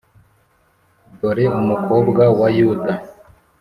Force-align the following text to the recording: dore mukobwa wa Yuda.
dore 1.19 1.45
mukobwa 1.67 2.23
wa 2.39 2.49
Yuda. 2.57 2.93